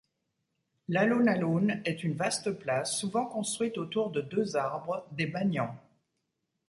L'alun-alun 0.87 1.79
est 1.85 2.01
une 2.03 2.15
vaste 2.15 2.53
place 2.53 2.97
souvent 2.97 3.27
construite 3.27 3.77
autour 3.77 4.09
de 4.09 4.21
deux 4.21 4.55
arbres, 4.55 5.05
des 5.11 5.27
banians. 5.27 5.75